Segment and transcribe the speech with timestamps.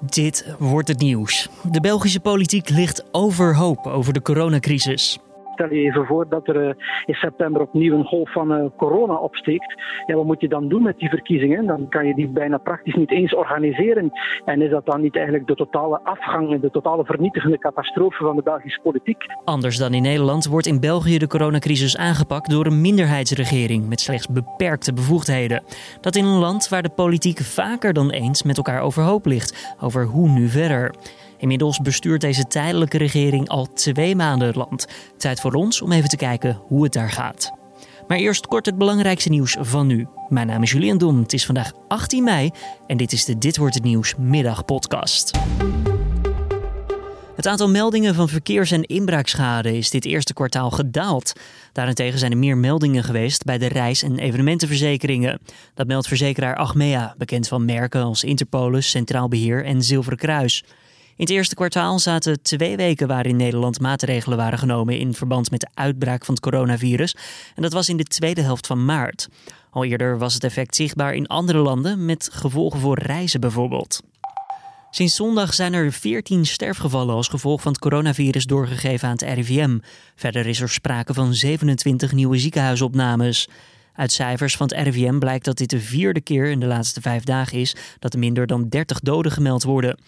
[0.00, 1.48] Dit wordt het nieuws.
[1.70, 5.18] De Belgische politiek ligt overhoop over de coronacrisis.
[5.60, 6.74] Stel je even voor dat er eh,
[7.06, 9.82] in september opnieuw een golf van eh, corona opsteekt.
[10.06, 11.66] Ja, wat moet je dan doen met die verkiezingen?
[11.66, 14.12] Dan kan je die bijna praktisch niet eens organiseren.
[14.44, 18.36] En is dat dan niet eigenlijk de totale afgang en de totale vernietigende catastrofe van
[18.36, 19.24] de Belgische politiek?
[19.44, 24.28] Anders dan in Nederland wordt in België de coronacrisis aangepakt door een minderheidsregering met slechts
[24.28, 25.62] beperkte bevoegdheden.
[26.00, 30.04] Dat in een land waar de politiek vaker dan eens met elkaar overhoop ligt over
[30.04, 30.94] hoe nu verder.
[31.40, 34.86] Inmiddels bestuurt deze tijdelijke regering al twee maanden het land.
[35.16, 37.52] Tijd voor ons om even te kijken hoe het daar gaat.
[38.06, 40.06] Maar eerst kort het belangrijkste nieuws van nu.
[40.28, 41.18] Mijn naam is Julian Dom.
[41.18, 42.50] Het is vandaag 18 mei
[42.86, 45.38] en dit is de Dit wordt het nieuws middagpodcast.
[47.36, 51.32] Het aantal meldingen van verkeers- en inbraakschade is dit eerste kwartaal gedaald.
[51.72, 55.40] Daarentegen zijn er meer meldingen geweest bij de reis- en evenementenverzekeringen.
[55.74, 60.64] Dat meldt verzekeraar Achmea, bekend van merken als Interpolis, Centraal Beheer en Zilveren Kruis.
[61.20, 65.60] In het eerste kwartaal zaten twee weken waarin Nederland maatregelen waren genomen in verband met
[65.60, 67.16] de uitbraak van het coronavirus.
[67.54, 69.28] En dat was in de tweede helft van maart.
[69.70, 74.00] Al eerder was het effect zichtbaar in andere landen, met gevolgen voor reizen bijvoorbeeld.
[74.90, 79.78] Sinds zondag zijn er 14 sterfgevallen als gevolg van het coronavirus doorgegeven aan het RIVM.
[80.14, 83.48] Verder is er sprake van 27 nieuwe ziekenhuisopnames.
[83.94, 87.24] Uit cijfers van het RIVM blijkt dat dit de vierde keer in de laatste vijf
[87.24, 89.98] dagen is dat er minder dan 30 doden gemeld worden.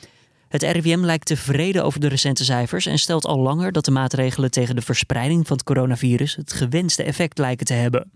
[0.52, 4.50] Het RIVM lijkt tevreden over de recente cijfers en stelt al langer dat de maatregelen
[4.50, 8.12] tegen de verspreiding van het coronavirus het gewenste effect lijken te hebben.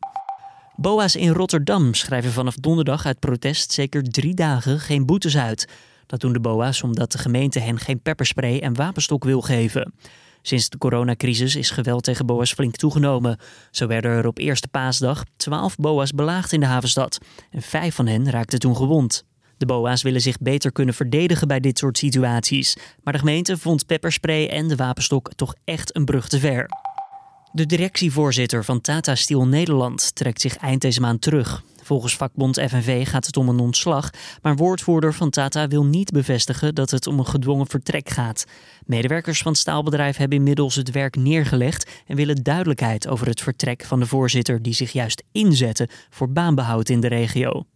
[0.74, 5.68] BOA's in Rotterdam schrijven vanaf donderdag uit protest zeker drie dagen geen boetes uit.
[6.06, 9.94] Dat doen de BOA's omdat de gemeente hen geen pepperspray en wapenstok wil geven.
[10.42, 13.38] Sinds de coronacrisis is geweld tegen BOA's flink toegenomen.
[13.70, 17.18] Zo werden er op eerste paasdag 12 BOA's belaagd in de havenstad.
[17.50, 19.24] En vijf van hen raakten toen gewond.
[19.56, 22.76] De BOA's willen zich beter kunnen verdedigen bij dit soort situaties.
[23.02, 26.66] Maar de gemeente vond pepperspray en de wapenstok toch echt een brug te ver.
[27.52, 31.62] De directievoorzitter van Tata Steel Nederland trekt zich eind deze maand terug.
[31.82, 34.10] Volgens vakbond FNV gaat het om een ontslag,
[34.42, 38.44] maar woordvoerder van Tata wil niet bevestigen dat het om een gedwongen vertrek gaat.
[38.84, 43.84] Medewerkers van het staalbedrijf hebben inmiddels het werk neergelegd en willen duidelijkheid over het vertrek
[43.84, 47.66] van de voorzitter die zich juist inzette voor baanbehoud in de regio.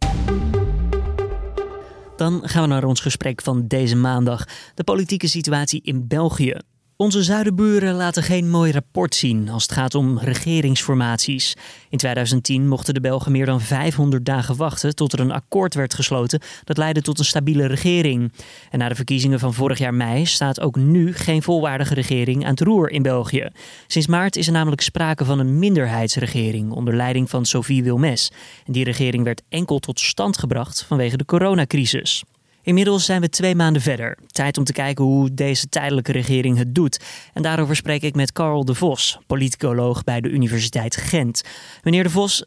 [2.20, 4.44] Dan gaan we naar ons gesprek van deze maandag.
[4.74, 6.56] De politieke situatie in België.
[7.00, 11.56] Onze zuidenburen laten geen mooi rapport zien als het gaat om regeringsformaties.
[11.88, 15.94] In 2010 mochten de Belgen meer dan 500 dagen wachten tot er een akkoord werd
[15.94, 18.32] gesloten dat leidde tot een stabiele regering.
[18.70, 22.50] En na de verkiezingen van vorig jaar mei staat ook nu geen volwaardige regering aan
[22.50, 23.48] het roer in België.
[23.86, 28.32] Sinds maart is er namelijk sprake van een minderheidsregering onder leiding van Sophie Wilmes.
[28.66, 32.22] En die regering werd enkel tot stand gebracht vanwege de coronacrisis.
[32.62, 34.18] Inmiddels zijn we twee maanden verder.
[34.26, 37.04] Tijd om te kijken hoe deze tijdelijke regering het doet.
[37.32, 41.42] En daarover spreek ik met Carl de Vos, politicoloog bij de Universiteit Gent.
[41.82, 42.44] Meneer de Vos,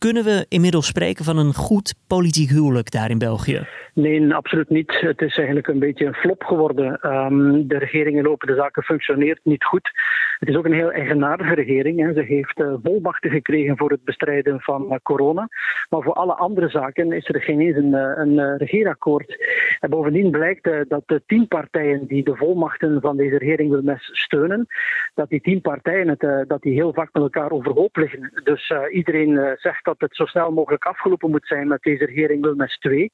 [0.00, 3.66] kunnen we inmiddels spreken van een goed politiek huwelijk daar in België?
[3.94, 5.00] Nee, absoluut niet.
[5.00, 7.12] Het is eigenlijk een beetje een flop geworden.
[7.14, 9.90] Um, de regeringen lopen de zaken functioneert niet goed.
[10.38, 12.00] Het is ook een heel eigenaardige regering.
[12.00, 12.12] Hè.
[12.12, 15.48] Ze heeft uh, volmachten gekregen voor het bestrijden van uh, corona.
[15.88, 19.36] Maar voor alle andere zaken is er geen eens een, uh, een regeerakkoord.
[19.80, 24.66] En bovendien blijkt dat de tien partijen die de volmachten van deze regering willen steunen,
[25.14, 28.40] dat die tien partijen het, dat die heel vaak met elkaar overhoop liggen.
[28.44, 32.78] Dus iedereen zegt dat het zo snel mogelijk afgelopen moet zijn met deze regering Wilmes
[32.78, 33.10] 2.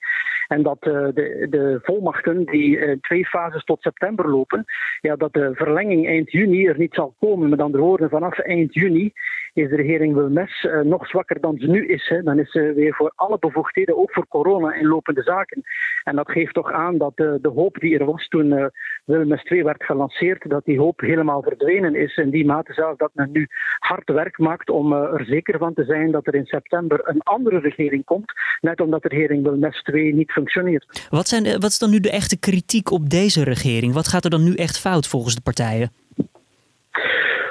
[0.48, 4.64] En dat de, de volmachten die in twee fases tot september lopen,
[5.00, 7.48] ja, dat de verlenging eind juni er niet zal komen.
[7.48, 9.12] Met andere woorden, vanaf eind juni
[9.52, 12.08] is de regering Wilmes uh, nog zwakker dan ze nu is.
[12.08, 12.22] Hè.
[12.22, 15.62] Dan is ze weer voor alle bevoegdheden, ook voor corona, in lopende zaken.
[16.02, 18.70] En dat geeft toch aan dat de, de hoop die er was toen
[19.04, 22.16] Wilmes 2 werd gelanceerd, dat die hoop helemaal verdwenen is.
[22.16, 23.46] In die mate zelfs dat men nu
[23.78, 27.58] hard werk maakt om er zeker van te zijn dat er in september een andere
[27.58, 28.32] regering komt.
[28.60, 31.06] Net omdat de regering Wilmes 2 niet functioneert.
[31.10, 33.92] Wat, zijn wat is dan nu de echte kritiek op deze regering?
[33.92, 35.90] Wat gaat er dan nu echt fout volgens de partijen?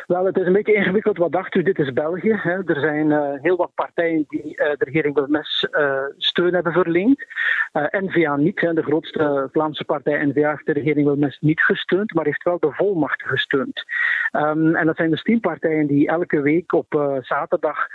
[0.06, 1.18] Wel, het is een beetje ingewikkeld.
[1.18, 1.63] Wat dacht u?
[1.63, 2.34] Dit is België.
[2.34, 2.63] Hè.
[2.66, 7.25] Er zijn uh, heel wat partijen die uh, de regering Wilmes uh, steun hebben verleend.
[7.74, 8.62] N-VA niet.
[8.62, 8.74] Hè.
[8.74, 12.72] De grootste Vlaamse partij N-VA heeft de regering Wilmes niet gesteund, maar heeft wel de
[12.72, 13.84] volmacht gesteund.
[14.31, 17.88] Ehm, en dat zijn dus tien partijen die elke week op zaterdag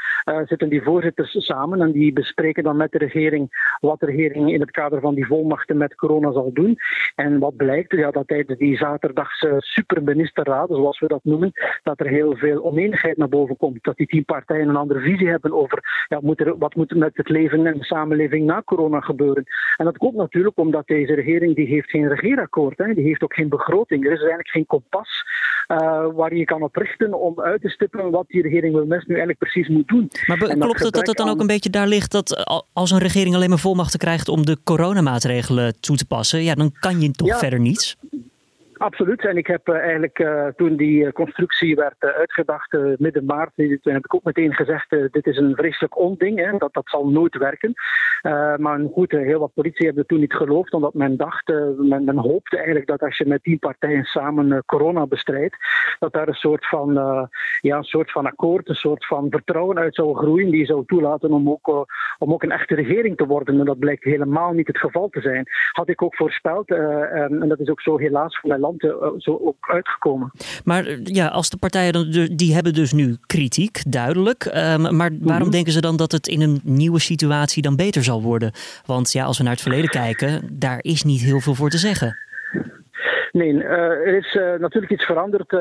[0.44, 4.60] zitten die voorzitters samen en die bespreken dan met de regering wat de regering in
[4.60, 6.78] het kader van die volmachten met corona zal doen.
[7.14, 11.52] En wat blijkt, ja, dat tijdens die zaterdagse superministerraden, zoals we dat noemen,
[11.82, 13.84] dat er heel veel oneenigheid naar boven komt.
[13.84, 17.16] Dat die tien partijen een andere visie hebben over ja, moet er, wat moet met
[17.16, 19.44] het leven en de samenleving na corona gebeuren.
[19.76, 23.34] En dat komt natuurlijk omdat deze regering die heeft geen regeerakkoord, hè, die heeft ook
[23.34, 24.04] geen begroting.
[24.04, 25.08] Er is eigenlijk geen kompas
[25.68, 28.96] uh, waar je kan op richten om uit te stippelen wat die regering wel nu
[28.98, 30.10] eigenlijk precies moet doen.
[30.26, 33.34] Maar klopt het dat het dan ook een beetje daar ligt dat als een regering
[33.34, 37.38] alleen maar volmachten krijgt om de coronamaatregelen toe te passen, ja, dan kan je toch
[37.38, 37.96] verder niets?
[38.80, 39.24] Absoluut.
[39.24, 43.92] En ik heb uh, eigenlijk uh, toen die uh, constructie werd uitgedacht, midden maart, toen
[43.92, 47.36] heb ik ook meteen gezegd: dit is een vreselijk onding, hè, dat, dat zal nooit
[47.36, 47.74] werken.
[48.58, 51.48] maar goed, heel wat politie hebben toen niet geloofd, omdat men dacht,
[51.78, 55.56] men, hoopte eigenlijk dat als je met tien partijen samen corona bestrijdt,
[55.98, 56.94] dat daar een soort van,
[57.60, 61.32] ja, een soort van akkoord, een soort van vertrouwen uit zou groeien, die zou toelaten
[61.32, 61.86] om ook,
[62.18, 63.58] om ook een echte regering te worden.
[63.58, 65.46] En dat blijkt helemaal niet het geval te zijn.
[65.72, 69.40] Had ik ook voorspeld, en dat is ook zo helaas voor mijn land eh, zo
[69.44, 70.30] ook uitgekomen.
[70.64, 74.44] Maar eh, ja, als de partijen dan, die hebben dus nu kritiek, duidelijk.
[74.44, 75.50] Um, maar waarom mhm.
[75.50, 78.52] denken ze dan dat het in een nieuwe situatie dan beter zal worden?
[78.86, 81.78] Want ja, als we naar het verleden kijken, daar is niet heel veel voor te
[81.78, 82.18] zeggen.
[83.32, 85.60] Nee, uh, er is uh, natuurlijk iets veranderd, uh,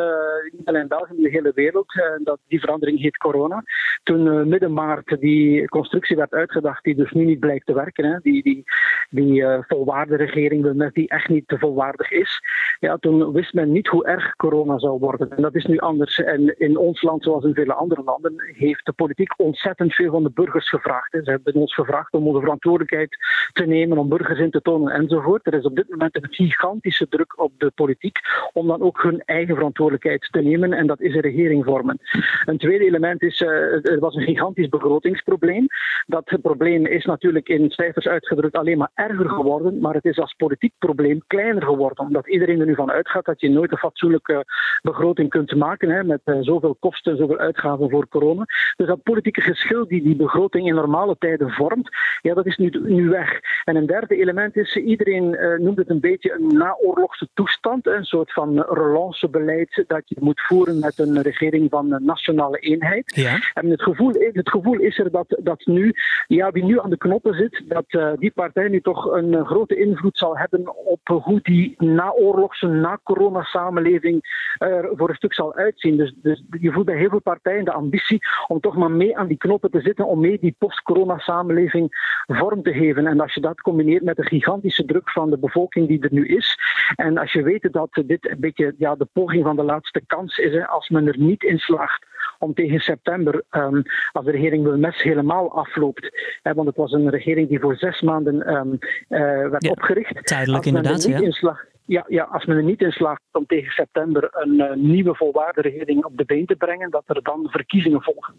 [0.51, 1.93] niet alleen in België, maar in de hele wereld.
[2.23, 3.63] dat, die verandering heet corona.
[4.03, 8.19] Toen midden maart die constructie werd uitgedacht, die dus nu niet blijkt te werken, hè,
[8.21, 8.63] die, die,
[9.09, 12.41] die volwaardige regering, die echt niet te volwaardig is,
[12.79, 15.29] ja, toen wist men niet hoe erg corona zou worden.
[15.29, 16.19] En dat is nu anders.
[16.19, 20.23] En in ons land, zoals in vele andere landen, heeft de politiek ontzettend veel van
[20.23, 21.11] de burgers gevraagd.
[21.11, 23.17] Ze hebben ons gevraagd om onze verantwoordelijkheid
[23.53, 25.47] te nemen, om burgers in te tonen enzovoort.
[25.47, 28.19] Er is op dit moment een gigantische druk op de politiek
[28.53, 31.99] om dan ook hun eigen verantwoordelijkheid te nemen en dat is een regering vormen.
[32.45, 33.49] Een tweede element is, uh,
[33.91, 35.67] er was een gigantisch begrotingsprobleem.
[36.05, 40.33] Dat probleem is natuurlijk in cijfers uitgedrukt alleen maar erger geworden, maar het is als
[40.33, 44.45] politiek probleem kleiner geworden, omdat iedereen er nu van uitgaat dat je nooit een fatsoenlijke
[44.81, 48.45] begroting kunt maken hè, met uh, zoveel kosten en zoveel uitgaven voor corona.
[48.75, 51.89] Dus dat politieke geschil die die begroting in normale tijden vormt,
[52.21, 53.39] ja, dat is nu, nu weg.
[53.63, 58.03] En een derde element is, iedereen uh, noemt het een beetje een naoorlogse toestand een
[58.03, 63.15] soort van relancebeleid dat je moet voeren met een regering van nationale eenheid.
[63.15, 63.39] Ja.
[63.53, 65.93] En het gevoel, het gevoel is er dat, dat nu,
[66.27, 69.75] ja, wie nu aan de knoppen zit, dat uh, die partij nu toch een grote
[69.75, 74.21] invloed zal hebben op hoe die naoorlogse, na-corona samenleving
[74.57, 75.97] er voor een stuk zal uitzien.
[75.97, 79.27] Dus, dus je voelt bij heel veel partijen de ambitie om toch maar mee aan
[79.27, 81.87] die knoppen te zitten, om mee die post-corona samenleving
[82.27, 83.07] vorm te geven.
[83.07, 86.27] En als je dat combineert met de gigantische druk van de bevolking die er nu
[86.27, 86.57] is,
[86.95, 90.37] en als je weten dat dit een beetje ja, de poging van de laatste kans
[90.37, 90.53] is.
[90.53, 92.07] Hè, als men er niet in slaagt
[92.39, 96.09] om tegen september, um, als de regering Wilmes helemaal afloopt.
[96.41, 98.77] Hè, want het was een regering die voor zes maanden um,
[99.09, 99.19] uh,
[99.49, 100.25] werd ja, opgericht.
[100.25, 101.19] Tijdelijk inderdaad, ja.
[101.19, 105.15] Inslag, ja, ja, als men er niet in slaagt om tegen september een uh, nieuwe
[105.15, 108.33] volwaardige regering op de been te brengen, dat er dan verkiezingen volgen.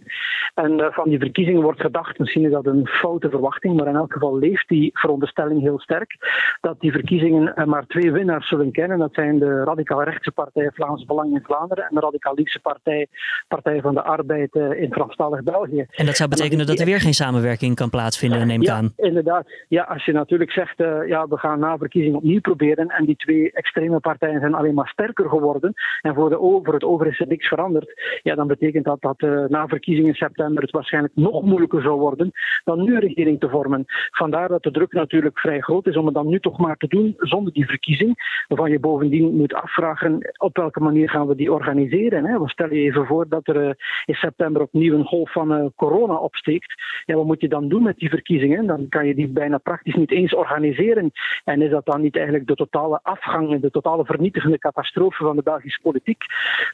[0.55, 3.97] En uh, van die verkiezingen wordt gedacht, misschien is dat een foute verwachting, maar in
[3.97, 6.17] elk geval leeft die veronderstelling heel sterk,
[6.61, 8.99] dat die verkiezingen uh, maar twee winnaars zullen kennen.
[8.99, 13.07] Dat zijn de radicaal-rechtse partij Vlaams Belang in Vlaanderen en de radicaal-linkse partij
[13.49, 15.87] Partij van de Arbeid in Franstalig België.
[15.91, 18.93] En dat zou betekenen dat er weer geen samenwerking kan plaatsvinden, neem ik ja, aan.
[18.97, 19.51] Inderdaad.
[19.69, 23.40] Ja, als je natuurlijk zegt, ja, we gaan na verkiezingen opnieuw proberen en die twee
[23.49, 27.49] extreme partijen zijn alleen maar sterker geworden en voor, de, het over is er niks
[27.49, 31.83] veranderd, ja, dan betekent dat dat uh, na verkiezingen in september het waarschijnlijk nog moeilijker
[31.83, 32.31] zou worden
[32.65, 33.85] dan nu een regering te vormen.
[34.11, 36.87] Vandaar dat de druk natuurlijk vrij groot is om het dan nu toch maar te
[36.87, 41.53] doen zonder die verkiezing, waarvan je bovendien moet afvragen op welke manier gaan we die
[41.53, 42.25] organiseren.
[42.25, 42.39] Hè?
[42.49, 43.71] Stel je even voor dat er uh,
[44.05, 46.75] in september opnieuw een golf van uh, corona opsteekt.
[47.05, 48.67] Ja, wat moet je dan doen met die verkiezingen?
[48.67, 51.11] Dan kan je die bijna praktisch niet eens organiseren.
[51.45, 55.43] En is dat dan niet eigenlijk de totale afgang de totale vernietigende catastrofe van de
[55.43, 56.23] Belgische politiek.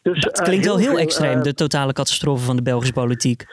[0.03, 2.93] Dus, dat klinkt uh, wel heel, heel extreem, uh, de totale catastrofe van de Belgische
[2.93, 3.45] politiek.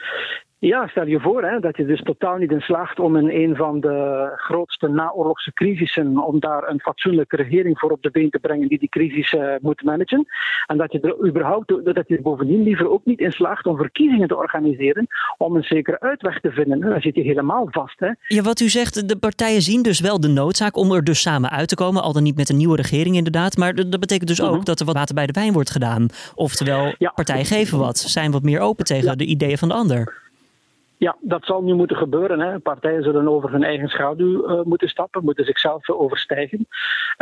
[0.66, 3.56] Ja, stel je voor hè, dat je dus totaal niet in slaagt om in een
[3.56, 8.38] van de grootste naoorlogse crisissen, om daar een fatsoenlijke regering voor op de been te
[8.38, 10.26] brengen die die crisis uh, moet managen.
[10.66, 13.76] En dat je er überhaupt, dat je er bovendien liever ook niet in slaagt om
[13.76, 15.06] verkiezingen te organiseren
[15.38, 16.80] om een zekere uitweg te vinden.
[16.80, 18.00] Dan zit je helemaal vast.
[18.00, 18.10] Hè.
[18.28, 21.50] Ja, wat u zegt, de partijen zien dus wel de noodzaak om er dus samen
[21.50, 23.56] uit te komen, al dan niet met een nieuwe regering inderdaad.
[23.56, 24.64] Maar dat betekent dus ook mhm.
[24.64, 26.08] dat er wat water bij de wijn wordt gedaan.
[26.34, 27.12] Oftewel, ja.
[27.14, 30.22] partijen geven wat, zijn wat meer open tegen de ideeën van de ander.
[30.96, 32.40] Ja, dat zal nu moeten gebeuren.
[32.40, 32.58] Hè.
[32.58, 36.66] Partijen zullen over hun eigen schaduw uh, moeten stappen, moeten zichzelf overstijgen.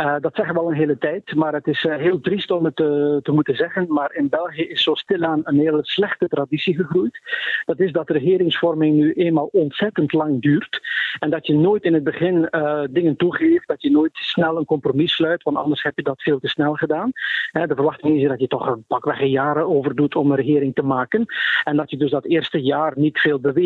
[0.01, 2.65] Uh, dat zeggen we al een hele tijd, maar het is uh, heel triest om
[2.65, 3.85] het te moeten zeggen.
[3.93, 7.19] Maar in België is zo stilaan een hele slechte traditie gegroeid.
[7.65, 10.81] Dat is dat regeringsvorming nu eenmaal ontzettend lang duurt.
[11.19, 12.49] En dat je nooit in het begin
[12.91, 16.39] dingen toegeeft, dat je nooit snel een compromis sluit, want anders heb je dat veel
[16.39, 17.11] te snel gedaan.
[17.51, 20.75] de verwachting is dat je toch een pakweg een jaren over doet om een regering
[20.75, 21.25] te maken.
[21.63, 23.62] En dat je dus dat eerste jaar niet veel beweegt.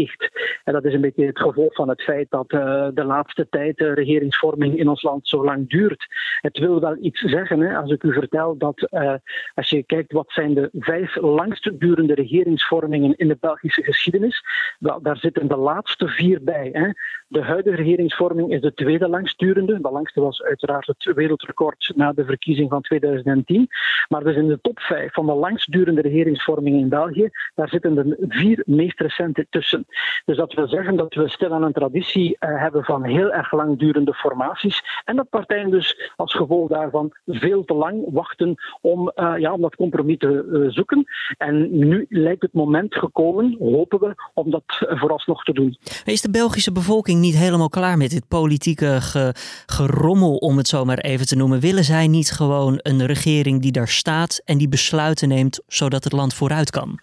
[0.64, 3.78] En dat is een beetje het gevolg van het feit dat uh, de laatste tijd
[3.78, 6.06] de regeringsvorming in ons land zo lang duurt.
[6.42, 9.14] Het wil wel iets zeggen hè, als ik u vertel dat uh,
[9.54, 14.44] als je kijkt wat zijn de vijf langst durende regeringsvormingen in de Belgische geschiedenis,
[14.80, 16.70] wel, daar zitten de laatste vier bij.
[16.72, 16.90] Hè.
[17.30, 19.82] De huidige regeringsvorming is de tweede langstdurende.
[19.82, 23.68] De langste was uiteraard het wereldrecord na de verkiezing van 2010.
[24.08, 28.18] Maar dus in de top vijf van de langstdurende regeringsvormingen in België, daar zitten er
[28.28, 29.86] vier meest recente tussen.
[30.26, 33.52] Dus dat wil zeggen dat we stil aan een traditie uh, hebben van heel erg
[33.52, 34.82] langdurende formaties.
[35.06, 39.62] En dat partijen dus als gevolg daarvan veel te lang wachten om, uh, ja, om
[39.62, 41.06] dat compromis te uh, zoeken.
[41.38, 45.78] En nu lijkt het moment gekomen, hopen we, om dat vooralsnog te doen.
[46.06, 50.86] Is de Belgische bevolking niet helemaal klaar met dit politieke ge gerommel, om het zo
[50.86, 51.60] maar even te noemen?
[51.60, 56.14] Willen zij niet gewoon een regering die daar staat en die besluiten neemt zodat het
[56.14, 57.00] land vooruit kan?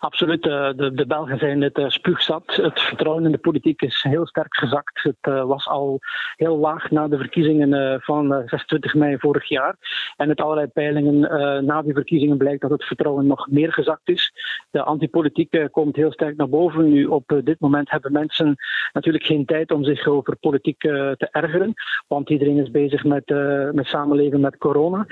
[0.00, 2.42] Absoluut, eh, de, de Belgen zijn het uh, spuugzat.
[2.46, 5.02] Het vertrouwen in de politiek is heel sterk gezakt.
[5.02, 5.98] Het uh, was al
[6.36, 9.76] heel laag na de verkiezingen van 26 mei vorig jaar.
[10.16, 11.20] En uit allerlei peilingen
[11.64, 14.32] na die verkiezingen blijkt dat het vertrouwen nog meer gezakt is.
[14.70, 16.92] De antipolitiek komt heel sterk naar boven.
[16.92, 18.56] Nu, op dit moment hebben mensen
[18.92, 21.72] natuurlijk geen tijd om zich over politiek te ergeren.
[22.06, 23.28] Want iedereen is bezig met,
[23.72, 25.06] met samenleven met corona.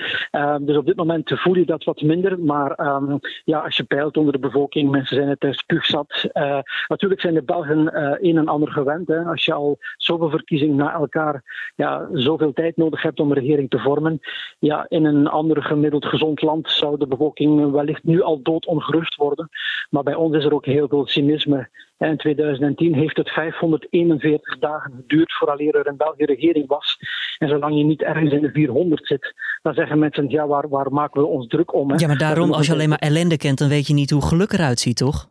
[0.60, 2.38] dus op dit moment voel je dat wat minder.
[2.40, 6.28] Maar um, ja, als je peilt onder de bevolking Mensen zijn het spuugzat.
[6.32, 6.58] Uh,
[6.88, 9.08] natuurlijk zijn de Belgen uh, een en ander gewend.
[9.08, 9.24] Hè.
[9.24, 11.42] Als je al zoveel verkiezingen na elkaar
[11.76, 14.20] ja, zoveel tijd nodig hebt om een regering te vormen.
[14.58, 19.48] Ja, in een ander gemiddeld gezond land zou de bevolking wellicht nu al doodongerust worden.
[19.90, 21.68] Maar bij ons is er ook heel veel cynisme.
[21.98, 26.98] In 2010 heeft het 541 dagen geduurd vooraleer er een Belgische regering was.
[27.38, 30.92] En zolang je niet ergens in de 400 zit, dan zeggen mensen, ja, waar, waar
[30.92, 31.90] maken we ons druk om?
[31.90, 31.96] Hè?
[31.96, 34.52] Ja, maar daarom, als je alleen maar ellende kent, dan weet je niet hoe geluk
[34.52, 35.28] eruit ziet, toch?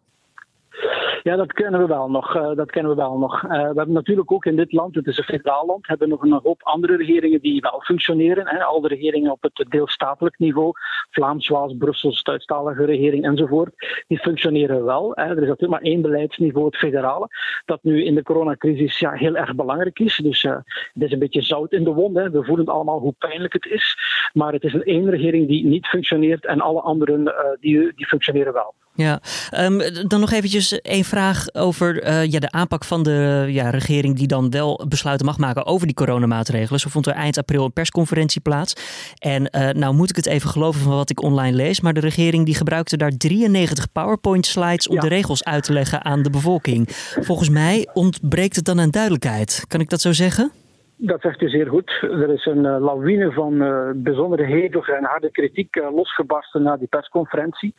[1.23, 2.35] Ja, dat kennen we wel nog.
[2.35, 3.43] Uh, dat kennen we wel nog.
[3.43, 6.21] Uh, we hebben natuurlijk ook in dit land, het is een federaal land, hebben nog
[6.21, 8.47] een hoop andere regeringen die wel functioneren.
[8.47, 8.63] Hè.
[8.63, 10.71] Al de regeringen op het deelstatelijk niveau,
[11.09, 15.11] Vlaams, Waals, Brussels, Duitsstalige regering enzovoort, die functioneren wel.
[15.13, 15.23] Hè.
[15.23, 17.27] Er is natuurlijk maar één beleidsniveau, het federale,
[17.65, 20.17] dat nu in de coronacrisis ja, heel erg belangrijk is.
[20.17, 20.51] Dus uh,
[20.93, 22.15] het is een beetje zout in de wond.
[22.17, 23.97] We voelen allemaal hoe pijnlijk het is.
[24.33, 28.53] Maar het is een één regering die niet functioneert en alle anderen die, die functioneren
[28.53, 28.73] wel.
[28.97, 29.21] Ja,
[29.57, 34.15] um, dan nog eventjes één vraag over uh, ja, de aanpak van de ja, regering
[34.15, 36.79] die dan wel besluiten mag maken over die coronamaatregelen.
[36.79, 38.73] Zo vond er eind april een persconferentie plaats.
[39.17, 41.99] En uh, nou moet ik het even geloven van wat ik online lees, maar de
[41.99, 45.01] regering die gebruikte daar 93 PowerPoint slides om ja.
[45.01, 46.89] de regels uit te leggen aan de bevolking.
[47.19, 49.65] Volgens mij ontbreekt het dan aan duidelijkheid.
[49.67, 50.51] Kan ik dat zo zeggen?
[50.99, 51.99] Dat zegt u zeer goed.
[52.01, 56.77] Er is een uh, lawine van uh, bijzonder hevige en harde kritiek uh, losgebarsten na
[56.77, 57.73] die persconferentie.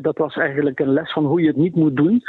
[0.00, 2.22] dat was eigenlijk een les van hoe je het niet moet doen.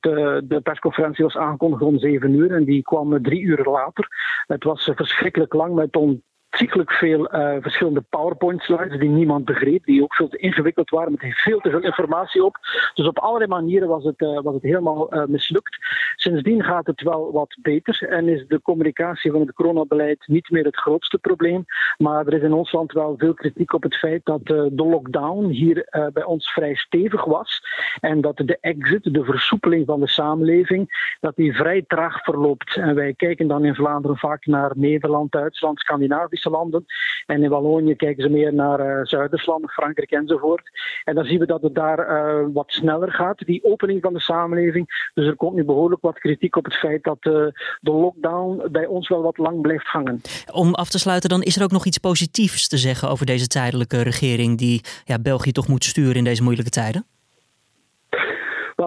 [0.00, 4.06] de persconferentie was aangekondigd om zeven uur en die kwam drie uur later.
[4.46, 6.22] Het was verschrikkelijk lang met on
[6.56, 11.34] ontiegelijk veel uh, verschillende PowerPoint-slides die niemand begreep, die ook veel te ingewikkeld waren, met
[11.34, 12.56] veel te veel informatie op.
[12.94, 15.76] Dus op allerlei manieren was het, uh, was het helemaal uh, mislukt.
[16.14, 20.64] Sindsdien gaat het wel wat beter en is de communicatie van het coronabeleid niet meer
[20.64, 21.64] het grootste probleem.
[21.96, 25.46] Maar er is in ons land wel veel kritiek op het feit dat de lockdown
[25.46, 27.60] hier bij ons vrij stevig was
[28.00, 32.76] en dat de exit, de versoepeling van de samenleving, dat die vrij traag verloopt.
[32.76, 35.80] En wij kijken dan in Vlaanderen vaak naar Nederland, Duitsland,
[36.50, 36.84] Landen.
[37.26, 40.70] En in Wallonië kijken ze meer naar uh, Zuiderslanden, Frankrijk enzovoort.
[41.04, 44.20] En dan zien we dat het daar uh, wat sneller gaat, die opening van de
[44.20, 45.10] samenleving.
[45.14, 47.32] Dus er komt nu behoorlijk wat kritiek op het feit dat uh,
[47.80, 50.20] de lockdown bij ons wel wat lang blijft hangen.
[50.52, 53.46] Om af te sluiten, dan is er ook nog iets positiefs te zeggen over deze
[53.46, 57.15] tijdelijke regering die ja, België toch moet sturen in deze moeilijke tijden?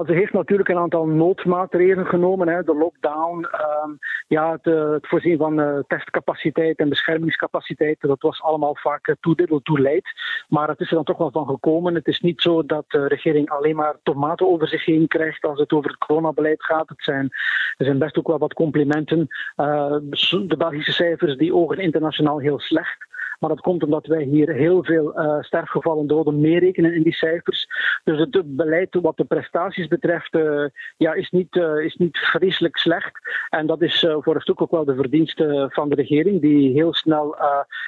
[0.06, 2.48] Ze heeft natuurlijk een aantal noodmaatregelen genomen.
[2.48, 2.64] Hè.
[2.64, 3.38] De lockdown,
[3.84, 8.02] um, ja, het, uh, het, voorzien van uh, testcapaciteit en beschermingscapaciteit.
[8.02, 10.14] Dat was allemaal vaak uh, too little too late.
[10.48, 11.96] Maar het is er dan toch wel van gekomen.
[11.96, 15.60] Het is niet zo dat de regering alleen maar tomaten over zich heen krijgt als
[15.60, 16.90] het over het coronabeleid gaat.
[16.90, 17.30] Het zijn,
[17.78, 19.28] er zijn best ook wel wat complimenten.
[19.56, 23.09] de Belgische cijfers die ogen internationaal heel slecht.
[23.40, 27.68] Maar dat komt omdat wij hier heel veel uh, sterfgevallen doden meerekenen in die cijfers.
[28.04, 30.66] Dus het beleid wat de prestaties betreft uh,
[30.98, 33.20] ja, is, niet, is niet vreselijk slecht.
[33.50, 36.94] En dat is voor een stuk ook wel de verdienste van de regering, die heel
[36.94, 37.36] snel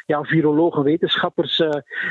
[0.05, 1.63] ja, virologen, wetenschappers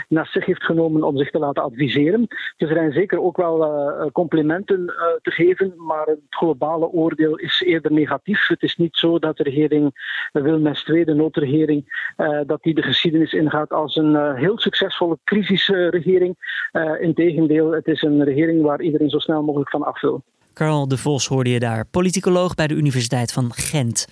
[0.08, 2.26] naar zich heeft genomen om zich te laten adviseren.
[2.56, 4.86] Dus er zijn zeker ook wel complimenten
[5.22, 8.46] te geven, maar het globale oordeel is eerder negatief.
[8.46, 9.92] Het is niet zo dat de regering
[10.32, 12.12] Wilmens II, de noodregering,
[12.46, 16.34] dat die de geschiedenis ingaat als een uh, heel succesvolle crisisregering.
[16.72, 20.22] Uh, Integendeel, het is een regering waar iedereen zo snel mogelijk van af wil.
[20.54, 24.06] Carl de Vos hoorde je daar, politicoloog bij de Universiteit van Gent.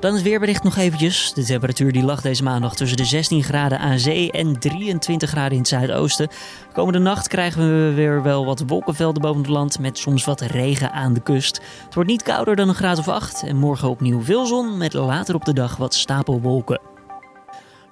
[0.00, 1.32] Dan het weerbericht nog eventjes.
[1.32, 5.52] De temperatuur die lag deze maandag tussen de 16 graden aan zee en 23 graden
[5.52, 6.28] in het zuidoosten.
[6.72, 10.92] Komende nacht krijgen we weer wel wat wolkenvelden boven het land met soms wat regen
[10.92, 11.60] aan de kust.
[11.84, 14.92] Het wordt niet kouder dan een graad of 8 en morgen opnieuw veel zon met
[14.92, 16.95] later op de dag wat stapelwolken.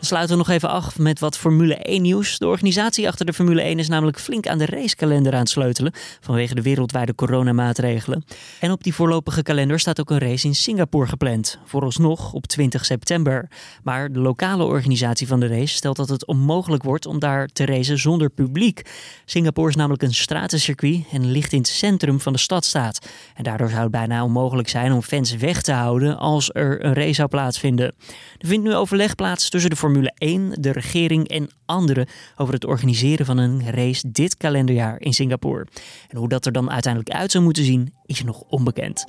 [0.05, 2.39] We sluiten nog even af met wat Formule 1 nieuws.
[2.39, 5.93] De organisatie achter de Formule 1 is namelijk flink aan de racekalender aan het sleutelen
[6.21, 8.25] vanwege de wereldwijde coronamaatregelen.
[8.61, 12.85] En op die voorlopige kalender staat ook een race in Singapore gepland, vooralsnog op 20
[12.85, 13.49] september.
[13.83, 17.65] Maar de lokale organisatie van de race stelt dat het onmogelijk wordt om daar te
[17.65, 18.83] racen zonder publiek.
[19.25, 23.07] Singapore is namelijk een stratencircuit en ligt in het centrum van de stadstaat.
[23.35, 26.95] En daardoor zou het bijna onmogelijk zijn om fans weg te houden als er een
[26.95, 27.95] race zou plaatsvinden.
[28.39, 32.55] Er vindt nu overleg plaats tussen de Formule Formule 1, de regering en anderen over
[32.55, 35.67] het organiseren van een race dit kalenderjaar in Singapore.
[36.09, 39.05] En hoe dat er dan uiteindelijk uit zou moeten zien, is nog onbekend.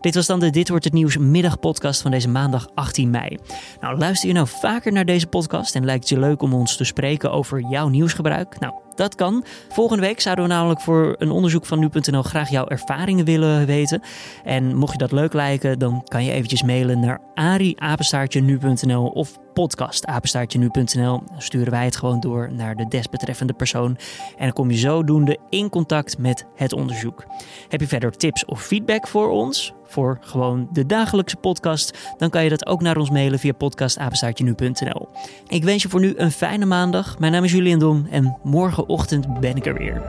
[0.00, 3.38] Dit was dan de Dit wordt het nieuws middagpodcast van deze maandag 18 mei.
[3.80, 6.76] Nou, luister je nou vaker naar deze podcast en lijkt het je leuk om ons
[6.76, 8.58] te spreken over jouw nieuwsgebruik?
[8.60, 9.44] Nou, dat kan.
[9.68, 14.02] Volgende week zouden we namelijk voor een onderzoek van nu.nl graag jouw ervaringen willen weten.
[14.44, 21.22] En mocht je dat leuk lijken, dan kan je eventjes mailen naar ariapenstaartje.nu.nl of podcastapenstaartje.nu.nl.
[21.30, 23.96] Dan sturen wij het gewoon door naar de desbetreffende persoon.
[24.36, 27.24] En dan kom je zodoende in contact met het onderzoek.
[27.68, 29.72] Heb je verder tips of feedback voor ons?
[29.86, 35.08] Voor gewoon de dagelijkse podcast, dan kan je dat ook naar ons mailen via podcastapenstaartje.nu.nl.
[35.46, 37.18] Ik wens je voor nu een fijne maandag.
[37.18, 40.02] Mijn naam is Julian Dom en morgen morgenochtend ben ik er weer.